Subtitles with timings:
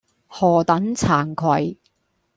[0.31, 1.77] 何等慚愧。